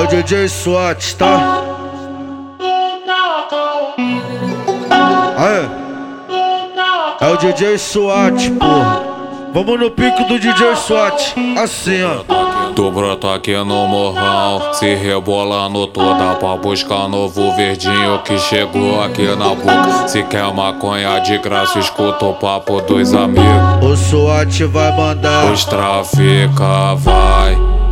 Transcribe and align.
É 0.00 0.02
o 0.02 0.06
DJ 0.06 0.48
SWAT, 0.48 1.14
tá? 1.16 1.62
Aê. 5.36 5.68
É 7.20 7.28
o 7.28 7.36
DJ 7.36 7.76
SWAT, 7.76 8.50
porra. 8.52 9.02
Vamos 9.52 9.78
no 9.78 9.90
pico 9.90 10.24
do 10.24 10.38
DJ 10.38 10.74
SWAT, 10.76 11.34
assim 11.62 12.02
ó. 12.02 12.72
Tu 12.72 12.90
brota 12.90 13.34
aqui 13.34 13.54
no 13.56 13.86
morrão, 13.88 14.72
se 14.72 14.94
rebolando 14.94 15.86
toda 15.88 16.34
pra 16.36 16.56
buscar 16.56 17.06
novo 17.06 17.54
verdinho 17.54 18.20
que 18.20 18.38
chegou 18.38 19.02
aqui 19.02 19.26
na 19.36 19.54
boca. 19.54 20.08
Se 20.08 20.22
quer 20.22 20.50
maconha 20.54 21.18
de 21.18 21.36
graça, 21.36 21.78
escuta 21.78 22.24
o 22.24 22.32
papo 22.32 22.80
dos 22.80 23.12
amigos. 23.12 23.44
O 23.82 23.94
SWAT 23.94 24.64
vai 24.64 24.96
mandar, 24.96 25.52
Os 25.52 25.66
trafica, 25.66 26.94
vai. 26.94 27.49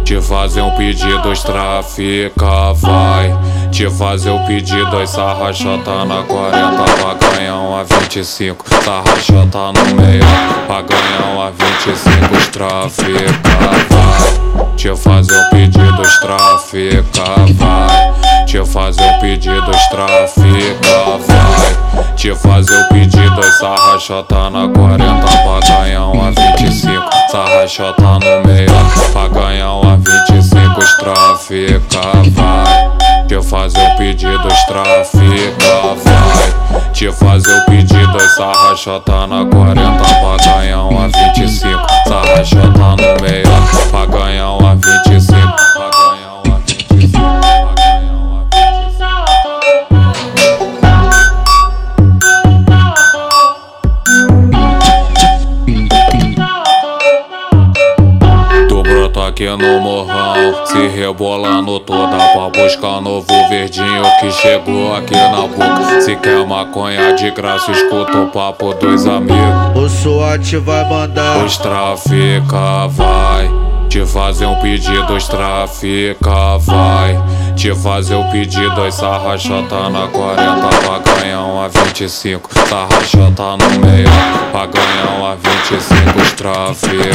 Te 0.09 0.19
fazer 0.23 0.63
um 0.63 0.71
pedido, 0.71 1.29
os 1.29 1.43
trafica, 1.43 2.73
vai. 2.77 3.31
Te 3.71 3.91
fazer 3.91 4.31
um 4.31 4.43
pedido, 4.47 4.99
essa 5.03 5.35
racha 5.35 5.79
tá 5.85 6.03
na 6.07 6.23
40 6.23 6.83
pra 6.83 7.29
ganhar 7.29 7.57
uma 7.57 7.85
25. 7.85 8.65
Essa 8.71 9.03
racha 9.03 9.47
tá 9.53 9.71
no 9.71 10.03
meio 10.03 10.25
pra 10.67 10.81
ganhar 10.81 11.35
uma 11.35 11.51
25. 11.51 12.35
Os 12.39 12.49
trafica, 12.49 13.35
vai. 13.91 14.77
Te 14.77 14.97
fazer 14.97 15.37
um 15.37 15.51
pedido, 15.51 16.01
os 16.01 16.21
trafica, 16.21 17.25
vai. 17.59 18.47
Te 18.47 18.65
fazer 18.65 19.03
um 19.03 19.21
pedido, 19.21 19.71
os 19.71 19.89
trafica, 19.89 21.19
vai. 21.27 22.15
Te 22.17 22.35
fazer 22.35 22.75
um 22.75 22.89
pedido, 22.89 23.41
essa 23.41 23.75
racha 23.75 24.23
tá 24.23 24.49
na 24.49 24.69
40 24.69 25.05
pra 25.05 25.69
ganhar 25.69 26.07
uma 26.07 26.33
25. 26.33 27.05
Essa 27.27 27.45
racha 27.45 27.93
tá 27.93 28.19
no 28.19 28.49
meio 28.49 28.71
pra 29.13 29.29
ganhar 29.29 29.48
um 34.49 34.55
pedido, 34.55 34.55
os 34.55 34.65
trafica, 34.65 35.95
vai. 36.05 36.91
Te 36.93 37.13
fazer 37.13 37.55
um 37.55 37.65
pedido, 37.67 38.17
essa 38.17 38.47
racha 38.47 39.01
tá 39.01 39.27
na 39.27 39.45
40 39.45 39.81
pra 40.03 40.37
ganhar 40.53 40.83
uma 40.85 41.09
25. 41.09 41.81
Essa 42.07 42.21
racha 42.21 42.61
tá 42.73 42.97
no 42.97 43.23
meio 43.23 43.47
pra 43.91 44.07
ganhar 44.07 44.48
aqui 59.39 59.47
no 59.47 59.81
morrão, 59.81 60.67
se 60.67 60.89
rebolando 60.89 61.79
toda 61.79 62.17
pra 62.17 62.51
buscar 62.51 63.01
novo 63.01 63.27
verdinho 63.49 64.03
que 64.19 64.33
chegou 64.33 64.97
aqui 64.97 65.15
na 65.15 65.43
boca. 65.43 66.01
Se 66.01 66.17
quer 66.17 66.45
maconha 66.45 67.15
de 67.15 67.31
graça, 67.31 67.71
escuta 67.71 68.19
o 68.19 68.27
papo 68.27 68.75
dos 68.75 69.07
amigos. 69.07 69.77
o 69.77 69.89
SWAT 69.89 70.57
vai 70.57 70.89
mandar. 70.89 71.45
Os 71.45 71.57
trafica, 71.57 72.89
vai. 72.89 73.49
Te 73.89 74.05
fazer 74.05 74.47
um 74.47 74.57
pedido, 74.57 75.15
os 75.15 75.29
trafica, 75.29 76.59
vai. 76.59 77.17
Te 77.55 77.73
fazer 77.77 78.17
um 78.17 78.29
pedido, 78.31 78.85
essa 78.85 79.19
racha 79.19 79.63
tá 79.69 79.89
na 79.89 80.09
40 80.09 80.69
pra 80.69 81.15
ganhar 81.15 81.43
uma 81.43 81.69
25. 81.69 82.51
Essa 82.57 82.87
racha 82.87 83.33
tá 83.37 83.57
no 83.57 83.87
meio 83.87 84.09
pra 84.51 84.67
ganhar 84.67 85.17
uma 85.17 85.37
25. 85.37 85.48
Trafica, 85.69 87.13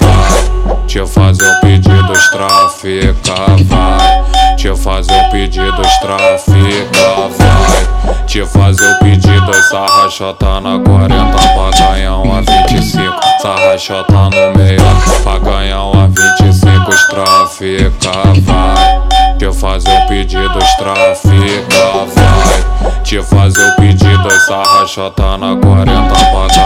vai. 0.00 0.84
Te 0.88 1.06
fazer 1.06 1.44
um 1.44 1.60
pedido, 1.60 2.12
os 2.12 2.28
trafica, 2.30 3.34
vai. 3.66 4.56
Te 4.56 4.74
fazer 4.74 5.12
um 5.12 5.30
pedido, 5.30 5.80
os 5.80 5.98
trafica, 5.98 7.28
vai. 7.38 8.26
Te 8.26 8.44
fazer 8.46 8.84
um 8.84 8.98
pedido, 8.98 9.48
essa 9.54 9.86
racha 9.86 10.34
tá 10.34 10.60
na 10.60 10.76
40 10.80 11.36
pra 11.54 11.86
ganhar 11.86 12.16
uma 12.16 12.42
25. 12.42 13.14
Essa 13.36 13.54
racha 13.54 14.02
tá 14.02 14.24
no 14.24 14.58
meio 14.58 14.80
pra 15.22 15.38
ganhar 15.38 15.84
uma 15.84 16.08
25. 16.08 16.90
Os 16.90 17.06
trafica, 17.06 18.10
vai. 18.42 19.38
Te 19.38 19.52
fazer 19.52 19.90
um 19.90 20.06
pedido, 20.08 20.58
os 20.58 20.74
trafica, 20.74 22.06
vai. 22.12 23.02
Te 23.04 23.22
fazer 23.22 23.62
um 23.62 23.76
pedido, 23.76 24.26
essa 24.26 24.56
racha 24.56 25.10
tá 25.10 25.38
na 25.38 25.54
40 25.54 26.12
pra 26.12 26.48
ganhar 26.48 26.63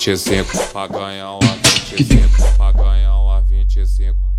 25 0.00 0.72
pra 0.72 0.86
ganhar 0.86 1.32
uma 1.32 1.56
25 1.90 2.56
pra 2.56 2.72
ganhar 2.72 3.16
uma 3.16 3.42
25 3.42 4.29